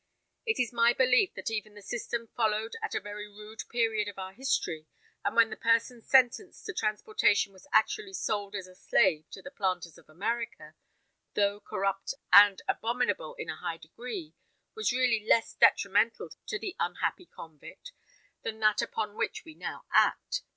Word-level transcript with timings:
It 0.47 0.57
is 0.59 0.73
my 0.73 0.93
belief 0.93 1.35
that 1.35 1.51
even 1.51 1.75
the 1.75 1.81
system 1.83 2.25
followed 2.35 2.75
at 2.81 2.95
a 2.95 2.99
very 2.99 3.27
rude 3.27 3.61
period 3.69 4.07
of 4.07 4.17
our 4.17 4.33
history, 4.33 4.87
and 5.23 5.35
when 5.35 5.51
the 5.51 5.55
person 5.55 6.01
sentenced 6.01 6.65
to 6.65 6.73
transportation 6.73 7.53
was 7.53 7.67
actually 7.71 8.13
sold 8.13 8.55
as 8.55 8.65
a 8.65 8.73
slave 8.73 9.29
to 9.29 9.43
the 9.43 9.51
planters 9.51 9.99
of 9.99 10.09
America, 10.09 10.73
though 11.35 11.59
corrupt 11.59 12.15
and 12.33 12.63
abominable 12.67 13.35
in 13.35 13.47
a 13.51 13.57
high 13.57 13.77
degree, 13.77 14.33
was 14.73 14.91
really 14.91 15.23
less 15.23 15.53
detrimental 15.53 16.31
to 16.47 16.57
the 16.57 16.75
unhappy 16.79 17.27
convict 17.27 17.91
than 18.41 18.59
that 18.59 18.81
upon 18.81 19.15
which 19.15 19.45
we 19.45 19.53
now 19.53 19.83
act. 19.93 20.41